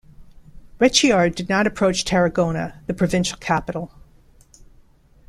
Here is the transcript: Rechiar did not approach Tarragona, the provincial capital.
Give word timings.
Rechiar 0.79 1.29
did 1.35 1.47
not 1.47 1.67
approach 1.67 2.05
Tarragona, 2.05 2.81
the 2.87 2.93
provincial 2.95 3.37
capital. 3.37 3.91